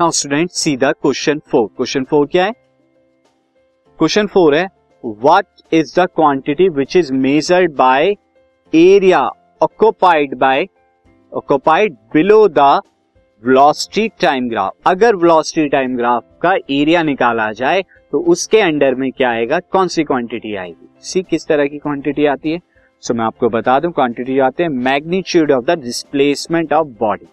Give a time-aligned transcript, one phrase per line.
[0.00, 2.52] Now student see the question four question four क्या है?
[3.98, 4.64] Question four है
[5.04, 8.12] what is the quantity which is measured by
[8.72, 9.20] area
[9.62, 10.66] occupied by
[11.32, 12.58] occupied below the
[13.42, 17.82] velocity time graph अगर velocity time graph का area निकाला जाए
[18.12, 19.60] तो उसके under में क्या आएगा?
[19.60, 20.88] कौन सी क्वांटिटी आएगी?
[21.00, 22.58] सी किस तरह की क्वांटिटी आती है?
[23.02, 27.26] सो so, मैं आपको बता दूँ क्वांटिटी आते हैं magnitude of the displacement of body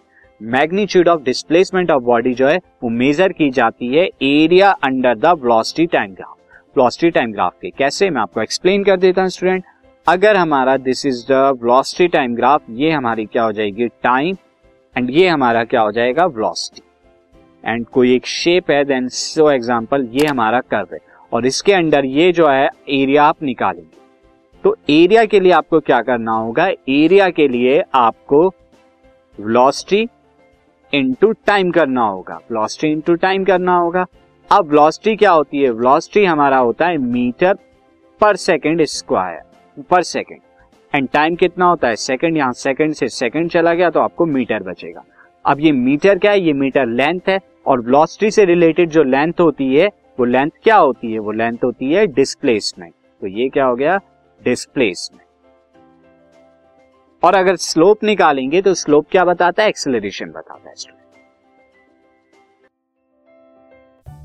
[0.44, 5.26] magnitude of displacement of body जो है, वो मेजर की जाती है area under the
[5.26, 6.36] velocity time graph
[6.76, 8.08] velocity time graph के। कैसे?
[8.10, 9.64] मैं आपको एक्सप्लेन कर देता हूँ स्टूडेंट
[10.06, 13.86] अगर हमारा this is the velocity time graph ये हमारी क्या हो जाएगी?
[13.88, 14.36] टाइम
[14.96, 16.26] एंड ये हमारा क्या हो जाएगा?
[16.26, 16.82] वेलोसिटी
[17.64, 20.98] एंड कोई एक शेप है देन सो एग्जांपल ये हमारा कर्व है।
[21.32, 23.96] और इसके अंडर ये जो है एरिया आप निकालेंगे।
[24.64, 26.68] तो एरिया के लिए आपको क्या करना होगा?
[26.88, 28.46] एरिया के लिए आपको
[29.38, 30.08] वेलोसिटी
[30.94, 34.04] इनटू टाइम करना होगा। वेलोसिटी इनटू टाइम करना होगा।
[34.50, 35.70] अब वेलोसिटी क्या होती है?
[35.70, 37.54] वेलोसिटी हमारा होता है मीटर
[38.20, 40.40] पर सेकंड स्क्वायर पर सेकंड
[40.92, 41.96] एंड टाइम कितना होता है?
[41.96, 45.04] सेकंड यहाँ सेकंड से सेकंड चला गया तो आपको मीटर बचेगा।
[45.44, 46.40] अब ये मीटर क्या है?
[46.40, 50.76] ये मीटर लेंथ है। और वेलोसिटी से रिलेटेड जो लेंथ होती है, वो लेंथ क्या
[50.76, 51.18] होती है?
[51.18, 54.00] वो लेंथ होती है डिस्प्लेसमेंट तो ये क्या हो गया?
[54.40, 55.23] डिस्प्लेसमेंट
[57.24, 59.68] और अगर स्लोप निकालेंगे तो स्लोप क्या बताता है?
[59.68, 60.74] एक्सेलरेशन बताता है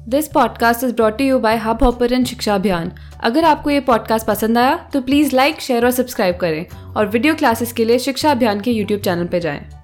[0.10, 2.92] this podcast is brought you by Hub Hopper शिक्षा अभियान
[3.24, 7.36] अगर आपको ये पॉडकास्ट पसंद आया तो प्लीज़ लाइक शेयर और सब्सक्राइब करें। और वीडियो
[7.36, 9.79] क्लासेस के लिए शिक्षा अभियान के यूट्यूब चैनल पर जाएँ।